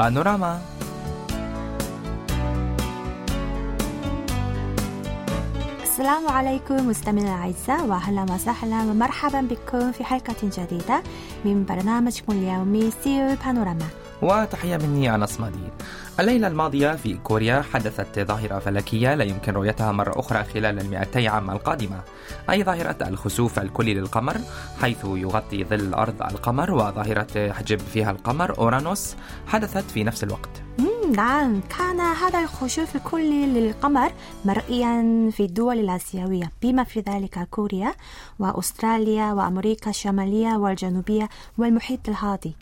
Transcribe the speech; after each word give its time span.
بانوراما 0.00 0.60
السلام 5.82 6.28
عليكم 6.28 6.88
مستمعينا 6.88 7.34
الأعزاء 7.34 7.86
وأهلا 7.86 8.22
وسهلا. 8.22 8.82
ومرحبا 8.82 9.40
بكم 9.40 9.92
في 9.92 10.04
حلقة 10.04 10.36
جديدة 10.42 11.02
من 11.44 11.64
برنامجكم 11.64 12.32
اليومي 12.32 12.90
سيول 13.04 13.36
بانوراما. 13.36 13.86
وتحية 14.22 14.76
مني 14.76 15.14
أنس 15.14 15.40
مدين 15.40 15.70
الليلة 16.20 16.48
الماضية 16.48 16.92
في 16.92 17.14
كوريا 17.14 17.62
حدثت 17.72 18.18
ظاهرة 18.18 18.58
فلكية 18.58 19.14
لا 19.14 19.24
يمكن 19.24 19.52
رؤيتها 19.52 19.92
مرة 19.92 20.20
أخرى 20.20 20.44
خلال 20.44 20.78
المئتي 20.78 21.28
عام 21.28 21.50
القادمة. 21.50 22.00
أي 22.50 22.64
ظاهرة 22.64 22.96
الخسوف 23.08 23.58
الكلي 23.58 23.94
للقمر 23.94 24.36
حيث 24.80 25.04
يغطي 25.04 25.64
ظل 25.64 25.80
الأرض 25.80 26.22
القمر 26.22 26.70
وظاهرة 26.70 27.52
حجب 27.52 27.78
فيها 27.78 28.10
القمر 28.10 28.58
أورانوس 28.58 29.14
حدثت 29.46 29.90
في 29.90 30.04
نفس 30.04 30.24
الوقت. 30.24 30.50
نعم. 31.16 31.60
كان 31.78 32.00
هذا 32.00 32.40
الخسوف 32.40 32.96
الكلي 32.96 33.46
للقمر 33.46 34.12
مرئيا 34.44 35.30
في 35.32 35.42
الدول 35.42 35.78
الآسيوية. 35.78 36.52
بما 36.62 36.84
في 36.84 37.00
ذلك 37.00 37.48
كوريا 37.50 37.94
وأستراليا 38.38 39.32
وأمريكا 39.32 39.90
الشمالية 39.90 40.56
والجنوبية 40.56 41.28
والمحيط 41.58 42.08
الهادي. 42.08 42.54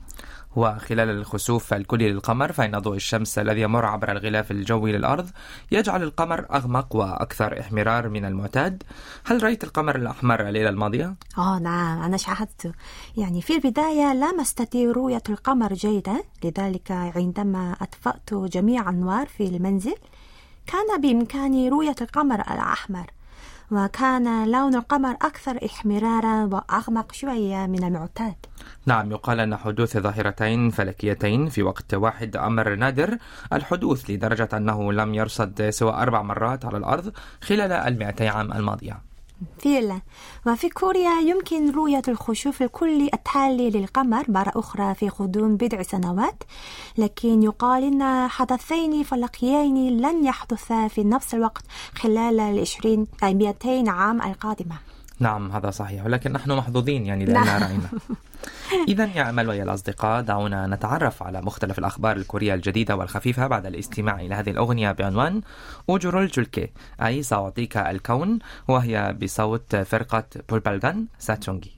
وخلال 0.59 1.11
الخسوف 1.11 1.75
الكلي 1.75 2.13
للقمر 2.13 2.53
فإن 2.53 2.79
ضوء 2.79 2.97
الشمس 2.97 3.39
الذي 3.39 3.61
يمر 3.61 3.85
عبر 3.85 4.13
الغلاف 4.13 4.51
الجوي 4.51 4.93
للأرض 4.93 5.31
يجعل 5.73 6.03
القمر 6.03 6.47
أغمق 6.55 6.97
وأكثر 6.97 7.61
إحمرار 7.61 8.09
من 8.09 8.25
المعتاد. 8.25 8.83
هل 9.25 9.43
رأيت 9.43 9.65
القمر 9.65 9.97
الأحمر 9.97 10.49
الليلة 10.49 10.71
الماضية؟ 10.71 11.15
آه 11.39 11.59
نعم. 11.59 12.03
أنا 12.03 12.17
شاهدت. 12.17 12.73
يعني 13.17 13.43
في 13.43 13.55
البداية 13.55 14.15
لم 14.15 14.41
أستطيع 14.41 14.91
رؤية 14.91 15.23
القمر 15.29 15.73
جيدا 15.73 16.23
لذلك 16.45 16.91
عندما 16.91 17.77
أطفأت 17.81 18.35
جميع 18.35 18.89
أنوار 18.89 19.27
في 19.27 19.45
المنزل 19.45 19.95
كان 20.67 21.01
بإمكاني 21.01 21.69
رؤية 21.69 21.97
القمر 22.01 22.41
الأحمر. 22.41 23.18
وكان 23.71 24.51
لون 24.51 24.75
القمر 24.75 25.11
أكثر 25.11 25.59
إحمرارا 25.67 26.45
وأغمق 26.45 27.13
شوية 27.13 27.67
من 27.67 27.85
المعتاد. 27.85 28.35
نعم 28.87 29.11
يقال 29.11 29.41
أن 29.41 29.57
حدوث 29.57 29.97
ظاهرتين 29.97 30.71
فلكيتين 30.71 31.49
في 31.49 31.63
وقت 31.63 31.95
واحد 31.95 32.37
أمر 32.37 32.75
نادر. 32.75 33.19
الحدوث 33.53 34.11
لدرجة 34.11 34.49
أنه 34.53 34.93
لم 34.93 35.15
يرصد 35.15 35.71
سوى 35.71 35.93
أربع 35.93 36.23
مرات 36.23 36.65
على 36.65 36.77
الأرض 36.77 37.13
خلال 37.41 37.73
المئتي 37.73 38.29
عام 38.29 38.53
الماضية. 38.53 39.08
فعلا 39.59 40.01
وفي 40.47 40.69
كوريا 40.69 41.21
يمكن 41.21 41.71
رؤية 41.71 42.03
الخسوف 42.09 42.63
الكلي 42.63 43.11
التالي 43.15 43.71
للقمر 43.71 44.25
مرة 44.31 44.53
أخرى 44.57 44.95
في 44.95 45.09
غضون 45.09 45.57
بضع 45.57 45.83
سنوات 45.83 46.43
لكن 46.99 47.43
يقال 47.43 47.85
أن 47.85 48.29
حدثين 48.29 49.03
فلكيين 49.03 50.01
لن 50.01 50.25
يحدثا 50.25 50.89
في 50.89 51.05
نفس 51.05 51.35
الوقت 51.35 51.63
خلال 51.95 52.41
العشرين 52.41 53.07
أي 53.23 53.35
200 53.35 53.91
عام 53.91 54.23
القادمة. 54.23 54.77
نعم 55.21 55.53
هذا 55.53 55.71
صحيح. 55.71 56.05
ولكن 56.05 56.33
نحن 56.33 56.53
محظوظين 56.53 57.07
يعني 57.07 57.25
لأننا 57.25 57.59
رأينا. 57.59 57.89
إذا 58.89 59.05
يا 59.05 59.31
أمل 59.31 59.49
ويا 59.49 59.65
الأصدقاء 59.65 60.23
دعونا 60.23 60.67
نتعرف 60.67 61.23
على 61.23 61.43
مختلف 61.43 61.79
الأخبار 61.79 62.17
الكورية 62.17 62.55
الجديدة 62.55 62.97
والخفيفة 62.97 63.47
بعد 63.47 63.67
الاستماع 63.67 64.21
إلى 64.21 64.35
هذه 64.35 64.51
الأغنية 64.51 64.93
بعنوان 64.93 65.41
أوجرول 65.89 66.29
جولكي 66.29 66.71
أي 67.03 67.23
سأعطيك 67.23 67.77
الكون 67.77 68.39
وهي 68.69 69.17
بصوت 69.23 69.77
فرقة 69.77 70.25
بولبالغان 70.49 71.07
ساتشونجي 71.19 71.78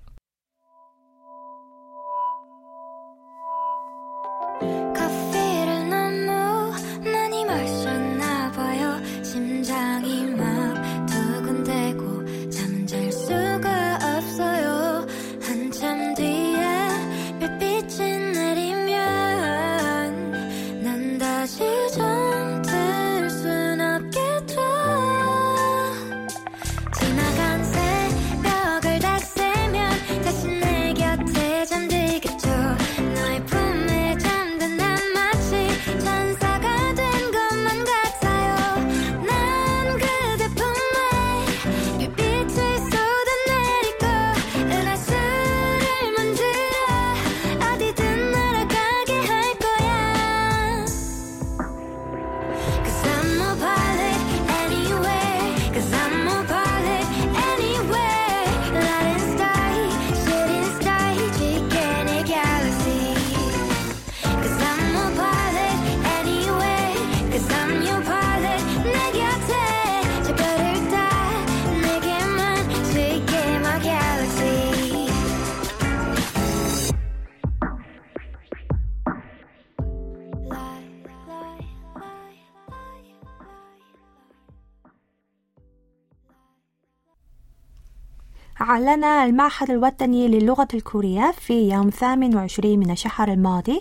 أعلن 88.70 89.05
المعهد 89.05 89.70
الوطني 89.70 90.29
للغة 90.29 90.69
الكورية 90.75 91.35
في 91.39 91.69
يوم 91.70 91.91
28 91.91 92.79
من 92.79 92.91
الشهر 92.91 93.33
الماضي 93.33 93.81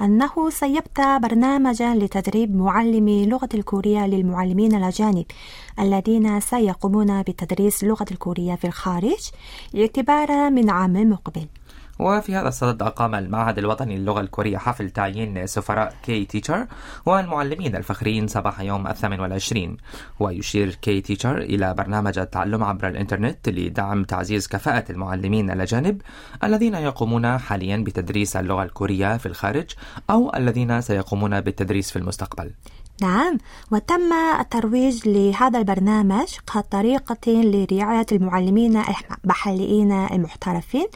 أنه 0.00 0.50
سيبدأ 0.50 1.18
برنامجا 1.18 1.94
لتدريب 1.94 2.56
معلمي 2.56 3.24
اللغة 3.24 3.48
الكورية 3.54 4.06
للمعلمين 4.06 4.74
الأجانب 4.74 5.24
الذين 5.80 6.40
سيقومون 6.40 7.22
بتدريس 7.22 7.82
اللغة 7.82 8.06
الكورية 8.10 8.54
في 8.54 8.66
الخارج 8.66 9.30
اعتبارا 9.76 10.48
من 10.48 10.70
عام 10.70 10.96
المقبل 10.96 11.46
وفي 11.98 12.36
هذا 12.36 12.48
الصدد 12.48 12.82
أقام 12.82 13.14
المعهد 13.14 13.58
الوطني 13.58 13.98
للغة 13.98 14.20
الكورية 14.20 14.58
حفل 14.58 14.90
تعيين 14.90 15.46
سفراء 15.46 15.94
كي 16.02 16.24
تيتشر 16.24 16.66
والمعلمين 17.06 17.76
الفخريين 17.76 18.26
صباح 18.26 18.60
يوم 18.60 18.86
الثامن 18.86 19.20
والعشرين. 19.20 19.76
ويشير 20.20 20.74
K-Teacher 20.74 21.38
إلى 21.38 21.74
برنامج 21.74 22.18
التعلم 22.18 22.64
عبر 22.64 22.88
الإنترنت 22.88 23.48
لدعم 23.48 24.04
تعزيز 24.04 24.48
كفاءة 24.48 24.92
المعلمين 24.92 25.50
الأجانب 25.50 26.02
الذين 26.44 26.74
يقومون 26.74 27.38
حاليا 27.38 27.76
بتدريس 27.76 28.36
اللغة 28.36 28.62
الكورية 28.62 29.16
في 29.16 29.26
الخارج 29.26 29.70
أو 30.10 30.32
الذين 30.36 30.80
سيقومون 30.80 31.40
بالتدريس 31.40 31.90
في 31.90 31.98
المستقبل. 31.98 32.50
نعم 33.02 33.38
وتم 33.70 34.12
الترويج 34.40 35.08
لهذا 35.08 35.58
البرنامج 35.58 36.26
كطريقة 36.54 37.32
لرعاية 37.32 38.06
المعلمين 38.12 38.82
المحليين 39.24 39.92
المحترفين 39.92 40.86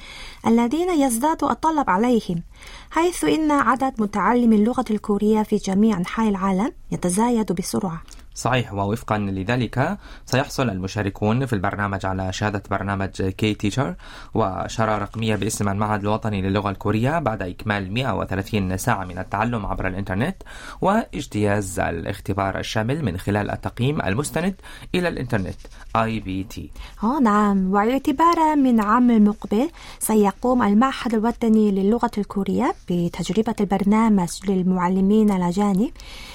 الذين 0.47 1.01
يزداد 1.01 1.45
الطلب 1.45 1.91
عليهم 1.91 2.43
حيث 2.91 3.25
إن 3.25 3.51
عدد 3.51 4.03
متعلمي 4.03 4.57
اللغة 4.57 4.85
الكورية 4.91 5.43
في 5.43 5.57
جميع 5.57 5.97
أنحاء 5.97 6.29
العالم 6.29 6.73
يتزايد 6.93 7.53
بسرعة. 7.53 8.03
صحيح 8.41 8.73
ووفقا 8.73 9.19
لذلك 9.19 9.99
سيحصل 10.27 10.71
المشاركون 10.71 11.47
في 11.47 11.53
البرنامج 11.53 12.07
على 12.07 12.33
شهادة 12.33 12.63
برنامج 12.71 13.23
كي 13.23 13.55
تيشر 13.55 13.95
وشارة 14.35 14.99
رقمية 14.99 15.37
باسم 15.37 15.69
المعهد 15.69 16.01
الوطني 16.01 16.43
للغة 16.43 16.71
الكورية 16.71 17.19
بعد 17.19 17.43
إكمال 17.43 17.93
130 17.93 18.77
ساعة 18.77 19.05
من 19.05 19.19
التعلم 19.19 19.67
عبر 19.67 19.87
الإنترنت 19.87 20.37
واجتياز 20.81 21.81
الاختبار 21.81 22.59
الشامل 22.59 23.05
من 23.05 23.19
خلال 23.19 23.51
التقييم 23.51 24.03
المستند 24.03 24.55
إلى 24.95 25.09
الإنترنت 25.09 25.57
IBT 25.97 26.61
آه 27.05 27.19
نعم. 27.23 27.73
واعتبارا 27.73 28.55
من 28.55 28.81
عام 28.81 29.11
المقبل 29.11 29.71
سيقوم 29.99 30.63
المعهد 30.63 31.15
الوطني 31.15 31.71
للغة 31.71 32.11
الكورية 32.19 32.75
بتجربة 32.91 33.55
البرنامج 33.61 34.29
للمعلمين 34.49 35.31
الأجانب 35.31 35.91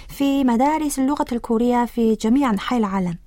في 0.07 0.43
مدارس 0.43 0.99
اللغة 0.99 1.25
الكورية 1.31 1.85
في 1.95 2.15
جميع 2.15 2.49
أنحاء 2.49 2.79
العالم. 2.79 3.17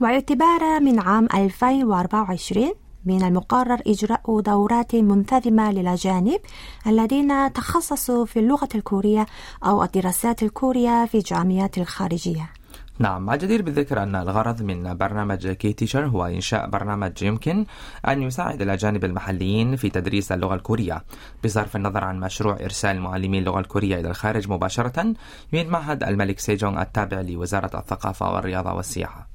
واعتبارا 0.00 0.78
من 0.78 1.00
عام 1.00 1.28
2024 1.34 2.72
من 3.06 3.22
المقرر 3.22 3.80
إجراء 3.86 4.40
دورات 4.40 4.94
منتظمة 4.94 5.72
للأجانب 5.72 6.40
الذين 6.86 7.52
تخصصوا 7.52 8.24
في 8.24 8.38
اللغة 8.38 8.68
الكورية 8.74 9.26
أو 9.64 9.82
الدراسات 9.82 10.42
الكورية 10.42 11.06
في 11.06 11.18
الجامعات 11.18 11.78
الخارجية. 11.78 12.50
نعم 12.98 13.30
الجدير 13.30 13.62
بالذكر 13.62 14.02
أن 14.02 14.16
الغرض 14.16 14.62
من 14.62 14.96
برنامج 14.96 15.48
كي 15.48 15.72
تيشر 15.72 16.06
هو 16.06 16.26
إنشاء 16.26 16.68
برنامج 16.68 17.22
يمكن 17.22 17.66
أن 18.08 18.22
يساعد 18.22 18.62
الأجانب 18.62 19.04
المحليين 19.04 19.76
في 19.76 19.90
تدريس 19.90 20.32
اللغة 20.32 20.54
الكورية. 20.54 21.04
بصرف 21.44 21.76
النظر 21.76 22.04
عن 22.04 22.20
مشروع 22.20 22.54
إرسال 22.54 23.00
معلمي 23.00 23.38
اللغة 23.38 23.60
الكورية 23.60 24.00
إلى 24.00 24.10
الخارج 24.10 24.50
مباشرة 24.50 25.14
من 25.52 25.68
معهد 25.68 26.02
الملك 26.02 26.38
سيجونغ 26.38 26.82
التابع 26.82 27.20
لوزارة 27.20 27.78
الثقافة 27.78 28.34
والرياضة 28.34 28.72
والسياحة. 28.72 29.34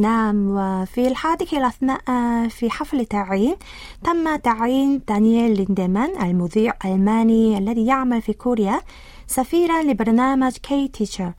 نعم 0.00 0.48
وفي 0.50 1.08
هذه 1.08 1.54
الأثناء 1.54 2.00
في 2.48 2.70
حفل 2.70 3.06
تعيين 3.06 3.56
تم 4.04 4.36
تعيين 4.36 5.00
دانييل 5.08 5.56
ليندمان 5.56 6.22
المذيع 6.22 6.74
الألماني 6.84 7.58
الذي 7.58 7.86
يعمل 7.86 8.22
في 8.22 8.32
كوريا 8.32 8.80
سفيرا 9.26 9.82
لبرنامج 9.82 10.52
K-Teacher 10.52 11.32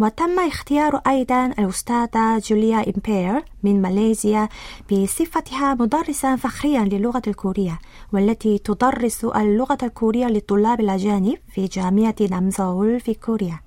وتم 0.00 0.38
اختيار 0.38 1.00
أيضا 1.06 1.46
الأستاذة 1.46 2.38
جوليا 2.38 2.84
إمبير 2.96 3.44
من 3.62 3.82
ماليزيا 3.82 4.48
بصفتها 4.92 5.74
مدرسا 5.74 6.36
فخريا 6.36 6.84
للغة 6.84 7.22
الكورية 7.26 7.78
والتي 8.12 8.58
تدرس 8.58 9.24
اللغة 9.24 9.78
الكورية 9.82 10.26
للطلاب 10.26 10.80
الأجانب 10.80 11.38
في 11.54 11.66
جامعة 11.66 12.14
نامسول 12.30 13.00
في 13.00 13.14
كوريا. 13.14 13.65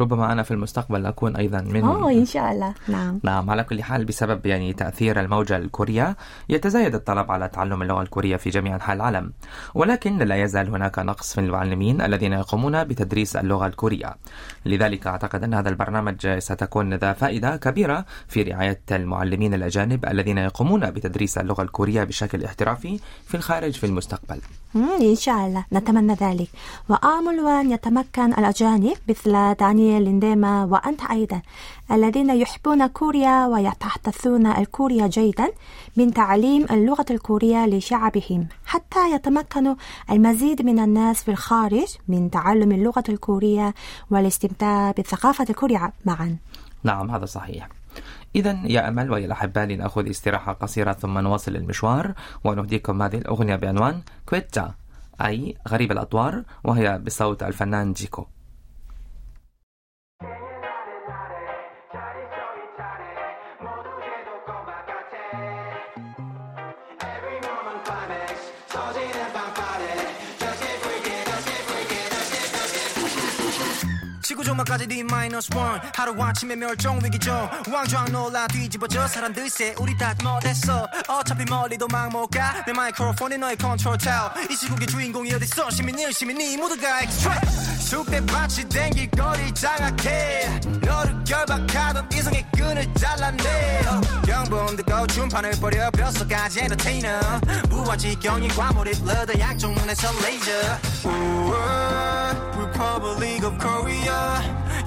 ربما 0.00 0.32
أنا 0.32 0.42
في 0.42 0.50
المستقبل 0.50 1.06
أكون 1.06 1.36
أيضا 1.36 1.60
منهم. 1.60 2.02
أوه 2.02 2.12
إن 2.12 2.24
شاء 2.24 2.52
الله. 2.52 2.74
نعم. 2.88 3.20
نعم 3.22 3.50
على 3.50 3.64
كل 3.64 3.82
حال 3.82 4.04
بسبب 4.04 4.46
يعني 4.46 4.72
تأثير 4.72 5.20
الموجة 5.20 5.56
الكورية 5.56 6.16
يتزايد 6.48 6.94
الطلب 6.94 7.32
على 7.32 7.48
تعلم 7.48 7.82
اللغة 7.82 8.02
الكورية 8.02 8.36
في 8.36 8.50
جميع 8.50 8.74
أنحاء 8.74 8.96
العالم. 8.96 9.32
ولكن 9.74 10.18
لا 10.18 10.42
يزال 10.42 10.68
هناك 10.68 10.98
نقص 10.98 11.34
في 11.34 11.40
المعلمين 11.40 12.00
الذين 12.00 12.32
يقومون 12.32 12.84
بتدريس 12.84 13.36
اللغة 13.36 13.66
الكورية. 13.66 14.16
لذلك 14.66 15.06
أعتقد 15.06 15.44
أن 15.44 15.54
هذا 15.54 15.68
البرنامج 15.68 16.38
ستكون 16.38 16.94
ذا 16.94 17.12
فائدة 17.12 17.56
كبيرة 17.56 18.04
في 18.28 18.42
رعاية 18.42 18.80
المعلمين 18.90 19.54
الأجانب 19.54 20.06
الذين 20.06 20.38
يقومون 20.38 20.90
بتدريس 20.90 21.38
اللغة 21.38 21.62
الكورية 21.62 22.04
بشكل 22.04 22.44
احترافي 22.44 23.00
في 23.26 23.36
الخارج 23.36 23.72
في 23.72 23.86
المستقبل. 23.86 24.40
إن 24.76 25.14
شاء 25.16 25.46
الله 25.46 25.64
نتمنى 25.72 26.14
ذلك. 26.14 26.48
وآمل 26.88 27.46
أن 27.46 27.72
يتمكن 27.72 28.32
الأجانب 28.32 28.96
مثل 29.08 29.54
دانيال 29.54 30.02
لينديما 30.04 30.64
وأنت 30.64 31.00
أيضا 31.10 31.42
الذين 31.92 32.30
يحبون 32.30 32.86
كوريا 32.86 33.46
ويتحدثون 33.46 34.46
الكورية 34.46 35.06
جيدا 35.06 35.52
من 35.96 36.14
تعليم 36.14 36.66
اللغة 36.70 37.06
الكورية 37.10 37.66
لشعبهم. 37.66 38.46
حتى 38.66 39.10
يتمكنوا 39.14 39.74
المزيد 40.10 40.62
من 40.62 40.78
الناس 40.78 41.22
في 41.22 41.30
الخارج 41.30 41.88
من 42.08 42.30
تعلم 42.30 42.72
اللغة 42.72 43.04
الكورية 43.08 43.74
والاستمتاع 44.10 44.90
بالثقافة 44.90 45.46
الكورية 45.50 45.92
معا. 46.04 46.36
نعم 46.84 47.10
هذا 47.10 47.24
صحيح. 47.26 47.68
إذا 48.34 48.58
يا 48.64 48.88
أمل 48.88 49.10
ويا 49.10 49.26
الأحباء 49.26 49.64
لنأخذ 49.66 50.10
استراحة 50.10 50.52
قصيرة 50.52 50.92
ثم 50.92 51.18
نواصل 51.18 51.56
المشوار 51.56 52.14
ونهديكم 52.44 53.02
هذه 53.02 53.18
الأغنية 53.18 53.56
بعنوان 53.56 54.02
كويتجا 54.26 54.74
أي 55.20 55.56
غريب 55.68 55.92
الأطوار 55.92 56.42
وهي 56.64 56.98
بصوت 56.98 57.42
الفنان 57.42 57.92
جيكو. 57.92 58.26
지구 68.92 69.61
조망까지 74.52 74.86
D 74.86 75.02
마이너스 75.02 75.48
원 75.54 75.80
하루 75.94 76.20
아침에 76.22 76.54
멸종 76.54 77.00
위기종 77.02 77.48
왕좌 77.72 78.04
놀라 78.04 78.46
뒤집어져. 78.48 79.06
사람들 79.08 79.48
새 79.48 79.74
우리 79.78 79.96
다 79.96 80.14
못했어. 80.22 80.86
어차피 81.08 81.44
멀리도 81.48 81.88
막못가. 81.88 82.62
내 82.66 82.72
마이크로폰이 82.72 83.38
너의 83.38 83.56
컨트롤 83.56 83.96
타워 83.96 84.30
이 84.50 84.54
시국의 84.54 84.86
주인공이 84.88 85.32
어딨어? 85.32 85.70
시민일 85.70 86.12
시민이 86.12 86.58
모두가 86.58 87.00
엑스트라 87.00 87.40
쑥대밭이 87.80 88.68
댕길 88.68 89.10
거리 89.12 89.54
장악해. 89.54 90.60
너를 90.82 91.24
결박하던 91.24 92.08
이성의 92.12 92.46
끈을 92.54 92.94
잘라내 92.94 93.80
영분들 94.28 94.84
고준판을 94.84 95.52
버려. 95.60 95.90
뼛속까지 95.92 96.60
엔터테이너 96.60 97.08
무아지경이 97.70 98.48
과몰입 98.48 99.02
러더 99.06 99.38
약종 99.38 99.74
눈에서 99.74 100.08
레이저 100.22 100.50
우와, 101.04 102.32
Republic 102.54 103.44
of 103.46 103.58
Korea 103.58 104.31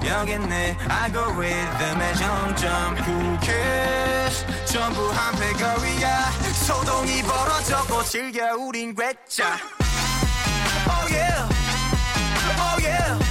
여긴 0.06 0.48
내 0.48 0.76
알고리즘의 0.88 2.14
정점. 2.14 2.96
Cares? 3.42 4.46
전부 4.66 5.10
한패 5.10 5.52
거리야. 5.54 6.30
소동이 6.66 7.22
벌어졌고 7.22 8.04
즐겨 8.04 8.54
우린 8.54 8.94
괴짜. 8.94 9.58
Oh 10.88 11.12
yeah. 11.12 11.48
Oh 12.58 12.78
yeah 12.86 13.25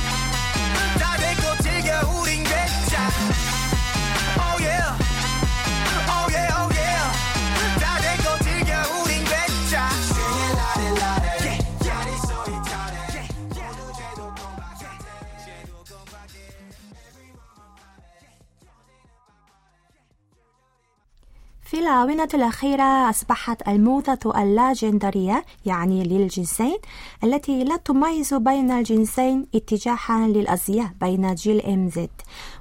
في 21.65 21.79
الآونة 21.79 22.27
الأخيرة 22.33 23.09
أصبحت 23.09 23.67
الموضة 23.67 24.41
اللاجندرية 24.41 25.45
يعني 25.65 26.03
للجنسين 26.03 26.77
التي 27.23 27.63
لا 27.63 27.77
تميز 27.77 28.33
بين 28.33 28.71
الجنسين 28.71 29.47
اتجاها 29.55 30.27
للأزياء 30.27 30.91
بين 31.01 31.35
جيل 31.35 31.61
إم 31.61 31.89
زد 31.89 32.09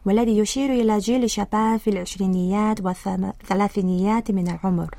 والذي 0.07 0.39
يشير 0.39 0.73
إلى 0.73 0.99
جيل 0.99 1.31
شباب 1.31 1.77
في 1.79 1.91
العشرينيات 1.91 2.81
والثلاثينيات 2.81 4.31
من 4.31 4.49
العمر. 4.49 4.91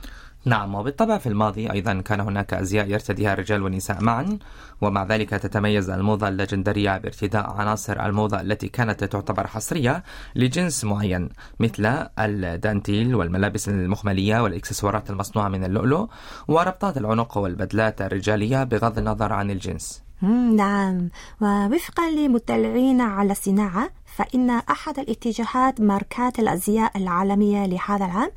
نعم 0.48 0.76
وبالطبع 0.76 1.18
في 1.18 1.30
الماضي 1.30 1.72
أيضا 1.72 2.02
كان 2.02 2.20
هناك 2.20 2.54
أزياء 2.54 2.90
يرتديها 2.90 3.34
الرجال 3.34 3.64
والنساء 3.64 4.04
معا 4.04 4.40
ومع 4.82 5.04
ذلك 5.04 5.30
تتميز 5.30 5.90
الموضة 5.90 6.28
الليجندرية 6.28 6.98
بارتداء 6.98 7.50
عناصر 7.50 8.06
الموضة 8.06 8.42
التي 8.42 8.68
كانت 8.68 9.04
تعتبر 9.04 9.48
حصرية 9.48 10.04
لجنس 10.36 10.86
معين 10.86 11.30
مثل 11.60 11.86
الدانتيل 12.20 13.16
والملابس 13.16 13.70
المخملية 13.70 14.44
والإكسسوارات 14.44 15.10
المصنوعة 15.10 15.50
من 15.50 15.64
اللؤلؤ 15.64 16.08
وربطات 16.48 16.98
العنق 16.98 17.38
والبدلات 17.38 18.02
الرجالية 18.02 18.64
بغض 18.64 18.98
النظر 18.98 19.34
عن 19.34 19.52
الجنس. 19.52 20.05
نعم. 20.22 21.10
ووفقا 21.42 22.12
لمطلعين 22.12 23.02
على 23.02 23.32
الصناعة 23.32 23.90
فإن 24.06 24.50
أحد 24.50 25.00
الاتجاهات 25.00 25.82
ماركات 25.82 26.40
الأزياء 26.40 26.98
العالمية 26.98 27.66
لهذا 27.66 28.06
العام 28.06 28.32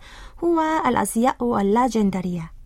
هو 0.45 0.83
الأزياء 0.87 1.61
اللاجندرية 1.61 2.58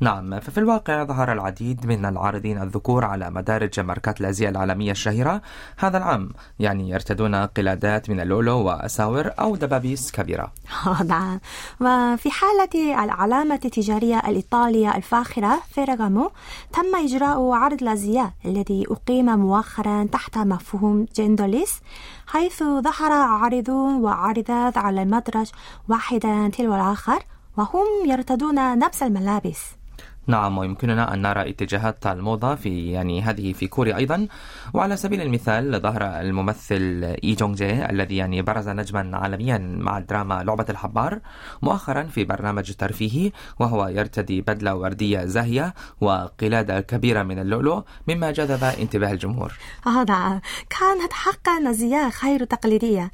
نعم 0.00 0.40
ففي 0.40 0.58
الواقع 0.58 1.04
ظهر 1.04 1.32
العديد 1.32 1.86
من 1.86 2.04
العارضين 2.04 2.62
الذكور 2.62 3.04
على 3.04 3.30
مدارج 3.30 3.80
ماركات 3.80 4.20
الأزياء 4.20 4.50
العالمية 4.50 4.90
الشهيرة 4.90 5.42
هذا 5.76 5.98
العام 5.98 6.30
يعني 6.58 6.90
يرتدون 6.90 7.34
قلادات 7.34 8.10
من 8.10 8.20
اللؤلؤ 8.20 8.52
وأساور 8.52 9.30
أو 9.40 9.56
دبابيس 9.56 10.12
كبيرة. 10.12 10.52
نعم. 11.12 11.40
وفي 11.80 12.30
حالة 12.30 13.04
العلامة 13.04 13.60
التجارية 13.64 14.18
الإيطالية 14.18 14.96
الفاخرة 14.96 15.60
فيرغامو 15.70 16.30
تم 16.72 16.96
إجراء 17.04 17.50
عرض 17.50 17.82
الأزياء 17.82 18.32
الذي 18.44 18.86
أقيم 18.90 19.38
مؤخرا 19.38 20.04
تحت 20.12 20.38
مفهوم 20.38 21.06
جندوليس 21.16 21.80
حيث 22.26 22.62
ظهر 22.62 23.12
عارضون 23.12 23.94
وعارضات 23.94 24.78
على 24.78 25.02
المدرج 25.02 25.50
واحدا 25.88 26.48
تلو 26.48 26.74
الآخر 26.74 27.22
وهم 27.56 27.86
يرتدون 28.06 28.78
نفس 28.78 29.02
الملابس. 29.02 29.83
نعم 30.26 30.58
ويمكننا 30.58 31.14
أن 31.14 31.22
نرى 31.22 31.50
اتجاهات 31.50 32.06
الموضة 32.06 32.54
في 32.54 32.92
يعني 32.92 33.22
هذه 33.22 33.52
في 33.52 33.66
كوريا 33.66 33.96
أيضا. 33.96 34.28
وعلى 34.74 34.96
سبيل 34.96 35.20
المثال 35.20 35.80
ظهر 35.80 36.02
الممثل 36.20 37.16
إي 37.24 37.34
جونج 37.34 37.54
جي 37.54 37.90
الذي 37.90 38.16
يعني 38.16 38.42
برز 38.42 38.68
نجما 38.68 39.16
عالميا 39.18 39.58
مع 39.58 39.98
الدراما 39.98 40.42
لعبة 40.42 40.66
الحبار 40.70 41.20
مؤخرا 41.62 42.02
في 42.02 42.24
برنامج 42.24 42.72
ترفيهي 42.72 43.32
وهو 43.60 43.88
يرتدي 43.88 44.40
بدلة 44.40 44.74
وردية 44.74 45.24
زاهية 45.24 45.74
وقلادة 46.00 46.80
كبيرة 46.80 47.22
من 47.22 47.38
اللؤلؤ 47.38 47.82
مما 48.08 48.30
جذب 48.30 48.64
انتباه 48.64 49.12
الجمهور. 49.12 49.52
نعم 49.86 50.40
كانت 50.70 51.12
حقا 51.12 51.70
أزياء 51.70 52.10
غير 52.24 52.44
تقليدية. 52.44 53.12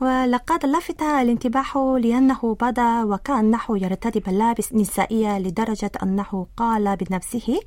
ولقد 0.00 0.66
لفت 0.66 1.02
الانتباه 1.02 1.98
لأنه 1.98 2.56
بدا 2.60 3.04
وكأنه 3.04 3.60
يرتدي 3.70 4.22
ملابس 4.26 4.72
نسائية 4.72 5.38
لدرجة 5.38 5.90
أنه 6.02 6.46
قال 6.56 6.96
بنفسه 6.96 7.60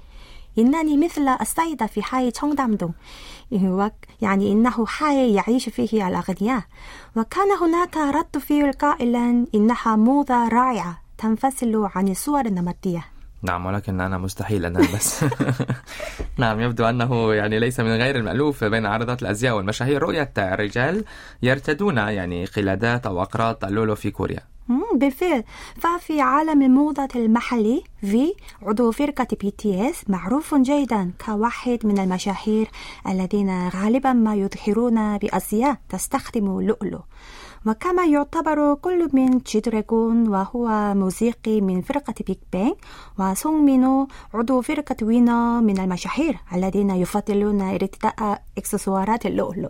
إنني 0.58 0.98
مثل 0.98 1.28
السيدة 1.42 1.86
في 1.86 2.04
حي 2.04 2.32
تشونغدامدونغ 2.32 2.94
يعني 4.22 4.52
إنه 4.52 4.86
حي 4.86 5.34
يعيش 5.34 5.70
فيه 5.70 6.08
الأغنياء. 6.08 6.64
وكان 7.16 7.52
هناك 7.62 7.98
رد 7.98 8.38
فعل 8.38 8.72
قائلا 8.72 9.46
إنها 9.56 9.96
موضة 9.96 10.48
رائعة 10.48 11.02
تنفصل 11.18 11.90
عن 11.96 12.08
الصور 12.08 12.46
النمطية. 12.46 13.06
نعم 13.42 13.66
ولكن 13.66 14.02
أنا 14.02 14.18
مستحيل 14.18 14.66
أن 14.66 14.78
ألبس 14.78 15.26
نعم 16.38 16.60
يبدو 16.60 16.86
أنه 16.86 17.34
يعني 17.34 17.60
ليس 17.60 17.80
من 17.80 17.92
غير 17.92 18.16
المألوف 18.16 18.64
بين 18.64 18.86
عارضات 18.86 19.22
الأزياء 19.22 19.56
والمشاهير. 19.58 20.02
رؤية 20.04 20.34
الرجال 20.38 21.06
يرتدون 21.42 21.98
يعني 21.98 22.46
قلادات 22.46 23.06
أو 23.06 23.22
أقراط 23.22 23.66
اللولو 23.66 23.96
في 23.96 24.12
كوريا. 24.12 24.55
بالفعل. 24.94 25.44
ففي 25.76 26.22
عالم 26.22 26.62
الموضة 26.62 27.08
المحلي 27.16 27.84
V 28.02 28.34
عضو 28.62 28.92
فرقة 28.92 29.28
BTS 29.42 30.10
معروف 30.10 30.56
جيدا 30.56 31.12
كواحد 31.26 31.80
من 31.84 32.00
المشاهير 32.00 32.68
الذين 33.08 33.70
غالبا 33.70 34.14
ما 34.14 34.36
يظهرون 34.36 35.18
بأزياء 35.18 35.78
تستخدم 35.90 36.58
اللؤلؤ 36.60 37.00
وكما 37.66 38.06
يعتبر 38.06 38.74
كل 38.74 39.10
من 39.14 39.38
G-Dragon 39.38 40.28
وهو 40.28 40.94
موسيقي 40.96 41.62
من 41.62 41.82
فرقة 41.82 42.14
Big 42.28 42.38
Bang 42.54 42.74
وسونغ 43.20 43.69
مينو 43.69 44.08
عضو 44.34 44.62
فرقة 44.62 44.96
Winner 45.06 45.62
من 45.62 45.80
المشاهير 45.80 46.38
الذين 46.54 46.90
يفضلون 46.90 47.62
ارتداء 47.62 48.42
إكسسوارات 48.58 49.26
اللؤلؤ. 49.26 49.70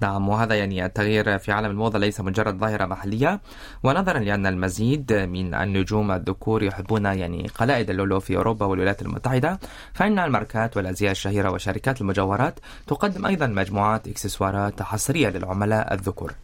نعم 0.00 0.28
وهذا 0.28 0.54
يعني 0.54 0.86
التغيير 0.86 1.38
في 1.38 1.52
عالم 1.52 1.70
الموضة 1.70 1.98
ليس 1.98 2.20
مجرد 2.20 2.58
ظاهرة 2.58 2.86
محلية 2.86 3.40
ونظرا 3.82 4.18
لأن 4.18 4.46
المزيد 4.46 5.12
من 5.12 5.54
النجوم 5.54 6.10
الذكور 6.10 6.62
يحبون 6.62 7.04
يعني 7.04 7.48
قلائد 7.48 7.90
اللؤلؤ 7.90 8.20
في 8.20 8.36
أوروبا 8.36 8.66
والولايات 8.66 9.02
المتحدة 9.02 9.60
فإن 9.94 10.18
الماركات 10.18 10.76
والأزياء 10.76 11.10
الشهيرة 11.12 11.50
وشركات 11.50 12.00
المجوهرات 12.00 12.58
تقدم 12.86 13.26
أيضا 13.26 13.46
مجموعات 13.46 14.08
إكسسوارات 14.08 14.82
حصرية 14.82 15.28
للعملاء 15.28 15.94
الذكور. 15.94 16.34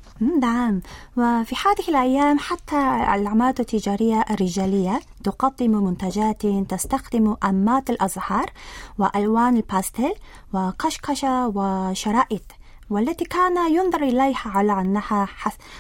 نعم 0.40 0.80
وفي 1.16 1.54
هذه 1.66 1.88
الأيام 1.88 2.38
حتى 2.38 2.76
العلامات 2.76 3.60
التجارية 3.60 4.24
الرجالية 4.30 5.00
تقدم 5.24 5.84
منتجات 5.84 6.46
تستخدم 6.46 7.36
أنماط 7.44 7.90
الأزهار 7.90 8.50
وألوان 8.98 9.56
الباستيل 9.56 10.12
وكشكشة 10.52 11.48
وشرائط. 11.48 12.42
والتي 12.90 13.24
كان 13.24 13.72
ينظر 13.72 14.02
إليها 14.02 14.42
على 14.44 14.80
أنها 14.80 15.28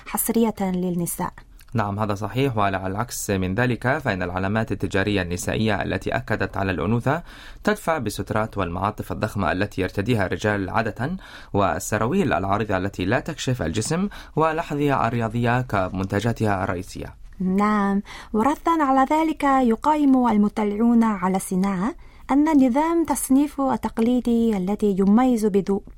حصرية 0.06 0.54
للنساء. 0.60 1.32
نعم 1.74 1.98
هذا 1.98 2.14
صحيح. 2.14 2.56
وعلى 2.56 2.86
العكس 2.86 3.30
من 3.30 3.54
ذلك 3.54 3.98
فإن 3.98 4.22
العلامات 4.22 4.72
التجارية 4.72 5.22
النسائية 5.22 5.82
التي 5.82 6.16
أكدت 6.16 6.56
على 6.56 6.70
الأنوثة 6.70 7.22
تدفع 7.64 7.98
بالسترات 7.98 8.58
والمعاطف 8.58 9.12
الضخمة 9.12 9.52
التي 9.52 9.82
يرتديها 9.82 10.26
الرجال 10.26 10.70
عادة 10.70 11.16
والسراويل 11.52 12.32
العارضة 12.32 12.76
التي 12.76 13.04
لا 13.04 13.20
تكشف 13.20 13.62
الجسم 13.62 14.08
والأحذية 14.36 15.06
الرياضية 15.06 15.60
كمنتجاتها 15.60 16.64
الرئيسية. 16.64 17.14
نعم. 17.40 18.02
وردا 18.32 18.82
على 18.82 19.06
ذلك 19.10 19.44
يقيم 19.44 20.28
المطلعون 20.28 21.04
على 21.04 21.36
الصناعة 21.36 21.94
أن 22.30 22.66
نظام 22.66 23.04
تصنيف 23.04 23.60
التقليدي 23.60 24.56
الذي 24.56 24.96
يميز 24.98 25.46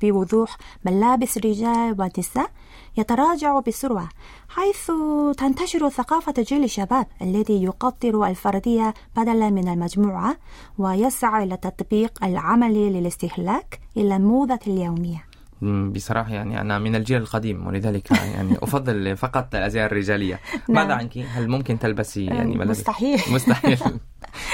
بوضوح 0.03 0.57
ملابس 0.85 1.37
الرجال 1.37 1.97
والنساء 1.99 2.51
يتراجع 2.97 3.61
بسرعة 3.61 4.09
حيث 4.49 4.91
تنتشر 5.37 5.89
ثقافة 5.89 6.35
جيل 6.39 6.65
الشباب 6.65 7.07
الذي 7.23 7.63
يقدر 7.63 8.27
الفردية 8.27 8.95
بدلا 9.17 9.51
من 9.51 9.69
المجموعة 9.69 10.37
ويسعى 10.79 11.45
إلى 11.45 11.55
التطبيق 11.55 12.25
العملي 12.25 12.91
للاستهلاك 12.91 13.81
إلى 13.97 14.17
الموضة 14.17 14.59
اليومية. 14.67 15.28
بصراحة 15.93 16.35
يعني 16.35 16.61
أنا 16.61 16.79
من 16.79 16.97
الجيل 16.97 17.23
القديم 17.23 17.67
ولذلك 17.67 18.11
يعني 18.35 18.57
أفضل 18.63 19.17
فقط 19.17 19.55
الأزياء 19.55 19.87
الرجالية 19.87 20.41
ماذا 20.69 20.89
نعم. 20.89 20.99
عنك؟ 20.99 21.19
هل 21.19 21.49
ممكن 21.49 21.79
تلبسي 21.79 22.25
يعني 22.25 22.55
ملابس؟ 22.55 22.79
مستحيل. 22.79 23.21
مستحيل 23.35 23.79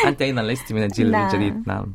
أنت 0.06 0.23
أيضا 0.23 0.42
لست 0.42 0.73
من 0.73 0.82
الجيل 0.82 1.11
نعم. 1.11 1.26
الجديد 1.26 1.62
نعم 1.66 1.94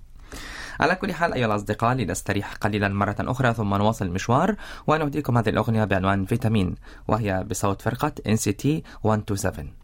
على 0.79 0.95
كل 0.95 1.13
حال 1.13 1.33
أيها 1.33 1.45
الأصدقاء 1.45 1.95
لنستريح 1.95 2.53
قليلا 2.53 2.87
مرة 2.87 3.15
أخرى 3.19 3.53
ثم 3.53 3.75
نواصل 3.75 4.05
المشوار 4.05 4.55
ونهديكم 4.87 5.37
هذه 5.37 5.49
الأغنية 5.49 5.83
بعنوان 5.83 6.25
فيتامين 6.25 6.75
وهي 7.07 7.45
بصوت 7.49 7.81
فرقة 7.81 8.13
NCT 8.27 8.67
127 9.05 9.78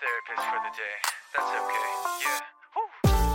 therapist 0.00 0.42
for 0.50 0.60
the 0.64 0.72
day. 0.74 0.96
That's 1.34 1.52
okay, 1.60 1.84
yeah. 2.24 2.40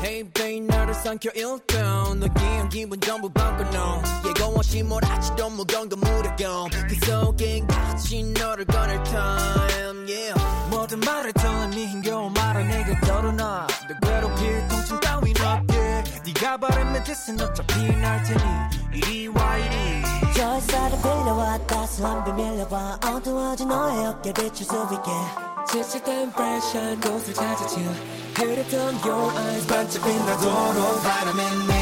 Hey 0.02 0.24
babe 0.24 0.66
나를 0.68 0.94
삼켜 0.94 1.30
1등 1.32 2.20
느낌 2.20 2.70
기분 2.70 3.02
전부 3.02 3.30
바꿔놓은 3.32 4.04
예고 4.28 4.58
없이 4.58 4.82
몰아치던 4.84 5.54
무거운 5.54 5.90
건 5.90 6.00
무력경 6.00 6.70
그 6.88 7.06
속엔 7.06 7.68
같이 7.68 8.24
너를 8.34 8.66
꺼낼 8.66 9.04
time 9.04 10.08
yeah. 10.08 10.34
모든 10.70 11.00
말을 11.02 11.34
들은 11.34 11.72
네 11.72 11.86
힘겨운 11.88 12.34
말을 12.34 12.68
내게 12.68 13.00
덜어놔 13.02 13.68
내 13.88 14.08
괴롭힐 14.08 14.68
통증 14.70 15.00
따윈 15.02 15.34
없게. 15.42 16.04
네가 16.26 16.58
바르면 16.58 17.04
됐은 17.04 17.42
어차피 17.42 17.96
날 17.98 18.24
테니. 18.24 18.42
이리 18.94 19.28
와 19.28 19.58
이리. 19.58 20.04
저 20.36 20.54
햇살을 20.54 20.98
빌려와 21.02 21.58
따스한 21.68 22.24
비 22.24 22.32
밀려와 22.32 23.00
어두워진 23.06 23.68
너의 23.68 24.08
어깨 24.08 24.32
비출 24.34 24.66
수 24.66 24.88
있게 24.94 25.12
지칠 25.69 26.03
땐 26.03 26.31
프레션 26.33 27.01
곳을 27.01 27.35
찾았지 27.35 27.77
그랬던 28.35 28.95
your 29.05 29.33
eyes 29.37 29.67
반짝 29.67 30.05
빛나도록 30.05 31.03
Vitamin 31.03 31.57
me, 31.69 31.78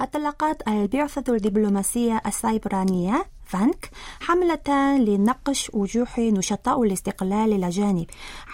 أطلقت 0.00 0.68
البعثة 0.68 1.34
الدبلوماسية 1.34 2.22
السيبرانية 2.26 3.24
فانك 3.44 3.89
حملة 4.20 4.98
لنقش 4.98 5.70
وجوه 5.74 6.06
نشطاء 6.18 6.82
الاستقلال 6.82 7.52
الأجانب 7.52 8.06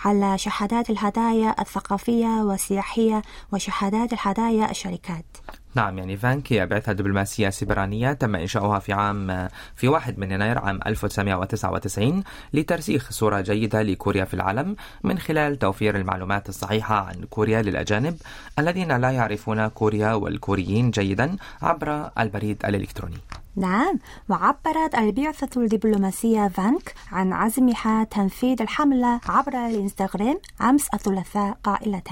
على 0.04 0.38
شهادات 0.38 0.90
الهدايا 0.90 1.54
الثقافية 1.61 2.42
والسياحية 2.42 3.23
وشهادات 3.52 4.12
الهدايا 4.12 4.70
الشركات. 4.70 5.25
نعم 5.75 5.99
يعني 5.99 6.16
فانك 6.16 6.52
هي 6.52 6.66
بعثة 6.66 6.92
دبلوماسية 6.92 7.50
سيبرانية 7.50 8.12
تم 8.12 8.37
إنشاؤها 8.37 8.78
في 8.78 8.92
عام 8.92 9.49
في 9.75 9.88
1 9.88 10.18
من 10.18 10.30
يناير 10.30 10.58
عام 10.58 10.80
1999 10.87 12.23
لترسيخ 12.52 13.11
صورة 13.12 13.40
جيدة 13.40 13.82
لكوريا 13.82 14.25
في 14.25 14.35
العالم 14.35 14.76
من 15.04 15.18
خلال 15.18 15.58
توفير 15.58 15.96
المعلومات 15.96 16.49
الصحيحة 16.49 16.94
عن 16.94 17.14
كوريا 17.30 17.62
للأجانب 17.62 18.16
الذين 18.58 18.96
لا 18.96 19.11
يعرفون 19.11 19.68
كوريا 19.68 20.12
والكوريين 20.12 20.90
جيدا 20.90 21.37
عبر 21.62 22.11
البريد 22.18 22.66
الإلكتروني. 22.66 23.18
نعم 23.56 23.98
وعبرت 24.28 24.94
البعثة 24.94 25.62
الدبلوماسية 25.62 26.48
فانك 26.48 26.94
عن 27.12 27.32
عزمها 27.32 28.04
تنفيذ 28.04 28.62
الحملة 28.62 29.20
عبر 29.28 29.66
الإنستغرام 29.66 30.38
أمس 30.60 30.88
الثلاثاء 30.94 31.58
قائلة. 31.64 32.02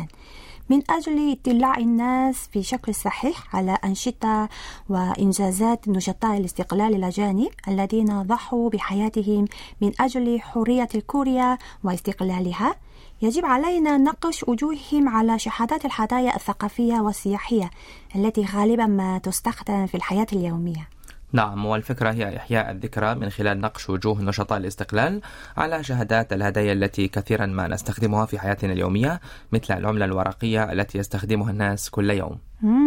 من 0.71 0.83
أجل 0.91 1.33
اطلاع 1.33 1.79
الناس 1.79 2.49
بشكل 2.55 2.95
صحيح 2.95 3.57
على 3.57 3.79
أنشطة 3.85 4.49
وإنجازات 4.89 5.89
نشطاء 5.89 6.37
الاستقلال 6.37 6.95
الأجانب 6.95 7.49
الذين 7.69 8.23
ضحوا 8.23 8.71
بحياتهم 8.71 9.45
من 9.81 9.93
أجل 10.01 10.41
حرية 10.41 10.89
كوريا 11.07 11.59
واستقلالها 11.85 12.75
يجب 13.23 13.47
علينا 13.47 13.97
نقش 13.97 14.45
وجوههم 14.49 15.09
على 15.09 15.39
شهادات 15.39 15.85
الهدايا 15.85 16.37
الثقافية 16.37 17.01
والسياحية 17.01 17.71
التي 18.17 18.45
غالبا 18.45 18.87
ما 18.87 19.19
تستخدم 19.19 19.87
في 19.87 19.95
الحياة 19.95 20.27
اليومية. 20.33 20.94
نعم 21.35 21.67
والفكرة 21.67 22.11
هي 22.11 22.37
إحياء 22.37 22.71
الذكرى 22.71 23.15
من 23.15 23.31
خلال 23.31 23.61
نقش 23.61 23.91
وجوه 23.91 24.23
نشطاء 24.23 24.59
الاستقلال 24.59 25.21
على 25.57 25.85
شهادات 25.85 26.33
الهدايا 26.33 26.73
التي 26.73 27.09
كثيرا 27.09 27.47
ما 27.47 27.69
نستخدمها 27.69 28.27
في 28.27 28.39
حياتنا 28.39 28.73
اليومية 28.73 29.21
مثل 29.53 29.79
العملة 29.79 30.05
الورقية 30.05 30.73
التي 30.73 30.99
يستخدمها 30.99 31.51
الناس 31.51 31.91
كل 31.91 32.11
يوم. 32.11 32.39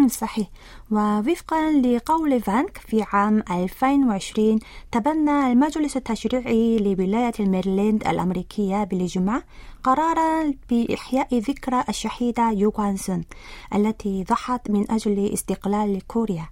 صحيح. 0.10 0.48
ووفقا 0.92 1.72
لقول 1.72 2.42
فانك 2.42 2.78
في 2.78 3.06
عام 3.14 3.44
2020 3.52 4.60
تبنى 4.92 5.52
المجلس 5.52 5.98
التشريعي 5.98 6.78
لولاية 6.78 7.34
الميرلاند 7.40 8.08
الأمريكية 8.08 8.84
بالجمعة 8.84 9.44
قرارا 9.84 10.54
بإحياء 10.70 11.40
ذكرى 11.40 11.84
الشهيدة 11.90 12.52
يوغوان 12.52 12.98
سون 12.98 13.24
التي 13.76 14.24
ضحت 14.24 14.70
من 14.72 14.92
أجل 14.92 15.34
استقلال 15.34 16.08
كوريا. 16.08 16.50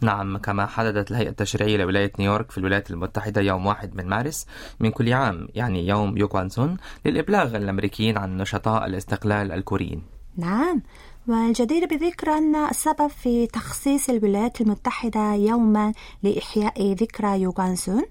نعم 0.00 0.38
كما 0.38 0.66
حددت 0.66 1.10
الهيئة 1.10 1.28
التشريعية 1.28 1.76
لولاية 1.76 2.12
نيويورك 2.18 2.50
في 2.50 2.58
الولايات 2.58 2.90
المتحدة 2.90 3.40
يوم 3.40 3.66
1 3.66 3.96
من 3.96 4.06
مارس 4.06 4.46
من 4.80 4.90
كل 4.90 5.12
عام 5.12 5.48
يعني 5.54 5.86
يوم 5.86 6.18
يوغوانسون 6.18 6.76
للإبلاغ 7.04 7.56
الأمريكيين 7.56 8.18
عن 8.18 8.36
نشطاء 8.36 8.86
الاستقلال 8.86 9.52
الكوريين. 9.52 10.02
نعم 10.36 10.82
والجدير 11.28 11.86
بذكر 11.86 12.30
أن 12.30 12.56
السبب 12.56 13.06
في 13.06 13.46
تخصيص 13.46 14.10
الولايات 14.10 14.60
المتحدة 14.60 15.34
يوما 15.34 15.92
لإحياء 16.22 16.92
ذكرى 16.92 17.40
يوغانسون 17.40 18.04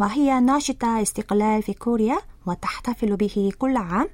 وهي 0.00 0.40
ناشطة 0.40 1.02
استقلال 1.02 1.62
في 1.62 1.72
كوريا 1.72 2.18
وتحتفل 2.46 3.16
به 3.16 3.52
كل 3.58 3.76
عام 3.76 4.08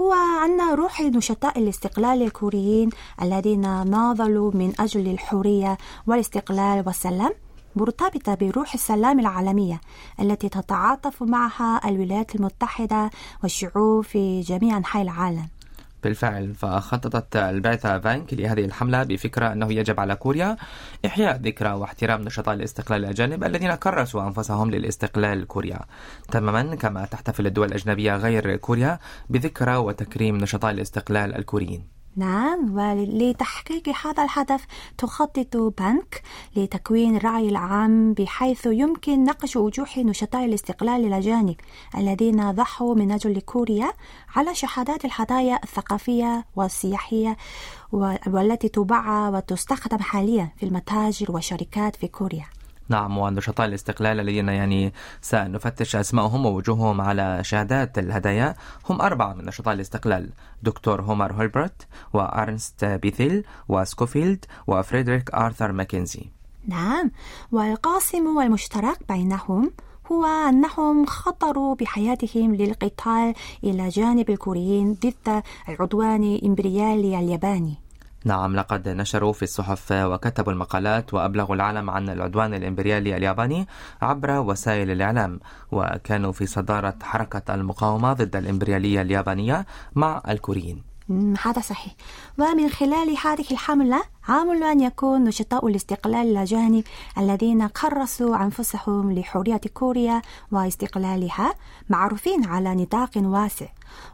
هو 0.00 0.12
أن 0.44 0.74
روح 0.74 1.00
نشطاء 1.00 1.58
الاستقلال 1.58 2.22
الكوريين 2.22 2.90
الذين 3.22 3.60
ناضلوا 3.90 4.50
من 4.54 4.72
أجل 4.80 5.08
الحرية 5.10 5.78
والاستقلال 6.06 6.82
والسلام 6.86 7.30
مرتبطة 7.76 8.34
بروح 8.34 8.74
السلام 8.74 9.20
العالمية 9.20 9.80
التي 10.20 10.48
تتعاطف 10.48 11.22
معها 11.22 11.88
الولايات 11.88 12.34
المتحدة 12.34 13.10
والشعوب 13.42 14.04
في 14.04 14.40
جميع 14.40 14.76
أنحاء 14.76 15.02
العالم. 15.02 15.48
بالفعل 16.02 16.54
فخططت 16.54 17.36
البعثة 17.36 17.98
فانك 17.98 18.34
لهذه 18.34 18.64
الحملة 18.64 19.02
بفكرة 19.02 19.52
أنه 19.52 19.72
يجب 19.72 20.00
على 20.00 20.16
كوريا 20.16 20.56
إحياء 21.06 21.36
ذكرى 21.36 21.72
واحترام 21.72 22.22
نشطاء 22.22 22.54
الاستقلال 22.54 23.04
الأجانب 23.04 23.44
الذين 23.44 23.74
كرسوا 23.74 24.22
أنفسهم 24.22 24.70
للاستقلال 24.70 25.46
كوريا. 25.46 25.80
تماما 26.30 26.74
كما 26.74 27.04
تحتفل 27.04 27.46
الدول 27.46 27.68
الأجنبية 27.68 28.16
غير 28.16 28.56
كوريا 28.56 28.98
بذكرى 29.30 29.76
وتكريم 29.76 30.36
نشطاء 30.36 30.70
الاستقلال 30.70 31.34
الكوريين. 31.34 31.97
نعم 32.18 32.74
ولتحقيق 32.76 33.88
هذا 33.88 34.24
الهدف 34.24 34.66
تخطط 34.98 35.56
بنك 35.56 36.22
لتكوين 36.56 37.16
الرعي 37.16 37.48
العام 37.48 38.12
بحيث 38.12 38.66
يمكن 38.66 39.24
نقش 39.24 39.56
وجوه 39.56 39.98
نشطاء 39.98 40.44
الاستقلال 40.44 41.06
الأجانب 41.06 41.56
الذين 41.96 42.50
ضحوا 42.50 42.94
من 42.94 43.12
أجل 43.12 43.40
كوريا 43.40 43.92
على 44.36 44.54
شهادات 44.54 45.04
الهدايا 45.04 45.60
الثقافية 45.64 46.44
والسياحية 46.56 47.36
والتي 48.26 48.68
تباع 48.68 49.28
وتستخدم 49.28 49.98
حاليا 49.98 50.50
في 50.56 50.66
المتاجر 50.66 51.32
والشركات 51.32 51.96
في 51.96 52.08
كوريا. 52.08 52.57
نعم 52.88 53.18
ونشطاء 53.18 53.66
الاستقلال 53.66 54.20
الذين 54.20 54.48
يعني 54.48 54.92
ستنقش 55.20 55.96
أسمائهم 55.96 56.46
ووجوههم 56.46 57.00
على 57.00 57.44
شهادات 57.44 57.98
الهدايا. 57.98 58.54
هم 58.90 59.00
أربعة 59.00 59.34
من 59.34 59.44
نشطاء 59.44 59.74
الاستقلال 59.74 60.30
دكتور 60.62 61.02
هومر 61.02 61.32
هولبرت 61.32 61.86
وأرنست 62.12 62.84
بيثيل 62.84 63.44
وسكوفيلد 63.68 64.44
وفريدريك 64.66 65.34
آرثر 65.34 65.72
ماكنزي. 65.72 66.30
نعم 66.66 67.10
والقاسم 67.52 68.36
المشترك 68.36 68.98
بينهم 69.08 69.70
هو 70.12 70.24
أنهم 70.24 71.06
خاطروا 71.06 71.74
بحياتهم 71.74 72.54
للقتال 72.54 73.34
إلى 73.64 73.88
جانب 73.88 74.30
الكوريين 74.30 74.94
ضد 74.94 75.42
العدوان 75.68 76.22
الإمبريالي 76.22 77.18
الياباني. 77.18 77.87
نعم 78.24 78.56
لقد 78.56 78.88
نشروا 78.88 79.32
في 79.32 79.42
الصحف 79.42 79.92
وكتبوا 79.92 80.52
المقالات 80.52 81.14
وأبلغوا 81.14 81.54
العالم 81.54 81.90
عن 81.90 82.08
العدوان 82.08 82.54
الإمبريالي 82.54 83.16
الياباني 83.16 83.66
عبر 84.02 84.30
وسائل 84.30 84.90
الإعلام 84.90 85.40
وكانوا 85.72 86.32
في 86.32 86.46
صدارة 86.46 86.94
حركة 87.02 87.54
المقاومة 87.54 88.12
ضد 88.12 88.36
الإمبريالية 88.36 89.02
اليابانية 89.02 89.66
مع 89.94 90.22
الكوريين. 90.28 90.87
مم، 91.08 91.34
هذا 91.42 91.60
صحيح. 91.60 91.94
ومن 92.38 92.68
خلال 92.68 93.16
هذه 93.24 93.44
الحملة 93.50 94.02
عامل 94.28 94.62
أن 94.62 94.80
يكون 94.80 95.24
نشطاء 95.24 95.66
الاستقلال 95.66 96.26
الأجانب 96.30 96.84
الذين 97.18 97.66
كرسوا 97.66 98.36
أنفسهم 98.36 99.12
لحرية 99.12 99.60
كوريا 99.74 100.22
واستقلالها 100.52 101.54
معروفين 101.88 102.44
على 102.44 102.74
نطاق 102.74 103.10
واسع. 103.16 103.66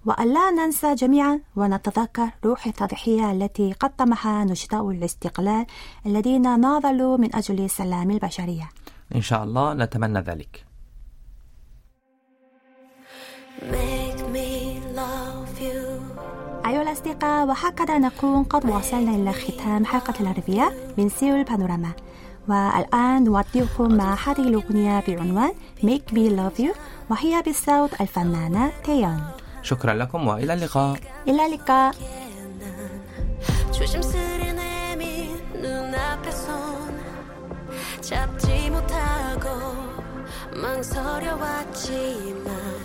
وألا 0.07 0.50
ننسى 0.50 0.94
جميعا 0.94 1.40
ونتذكر 1.57 2.30
روح 2.44 2.66
التضحية 2.66 3.33
التي 3.33 3.72
قدمها 3.72 4.44
نشطاء 4.44 4.90
الاستقلال 4.90 5.66
الذين 6.07 6.61
ناضلوا 6.61 7.16
من 7.16 7.37
أجل 7.37 7.70
سلام 7.70 8.11
البشرية. 8.11 8.68
إن 9.14 9.20
شاء 9.22 9.44
الله 9.44 9.74
نتمنى 9.74 10.20
ذلك. 10.20 10.64
أيها 16.73 16.82
الأصدقاء 16.82 17.47
وهكذا 17.47 17.97
نكون 17.97 18.43
قد 18.43 18.65
وصلنا 18.69 19.12
إلى 19.15 19.34
ختام 19.34 19.86
حلقة 19.86 20.13
العربية 20.19 20.71
من 20.97 21.10
سيول 21.10 21.43
بانوراما 21.43 21.91
والآن 22.47 23.23
نودعكم 23.23 23.95
مع 23.97 24.13
هذه 24.27 24.39
الأغنية 24.41 25.03
بعنوان 25.08 25.51
Make 25.82 26.13
Me 26.13 26.29
Love 26.29 26.60
You 26.65 26.75
وهي 27.10 27.43
بصوت 27.47 28.01
الفنانة 28.01 28.71
تيون 28.84 29.21
شكرا 29.63 29.93
لكم 29.93 30.27
وإلى 30.27 30.53
اللقاء 30.53 30.99
إلى 31.27 31.45
اللقاء 31.45 31.93
조심스레 33.79 34.51
내민 34.60 34.99
눈앞에 35.62 36.32
손 36.32 36.51
잡지 38.01 38.69
못하고 38.69 39.47
망설여 40.62 41.38
왔지만 41.38 42.83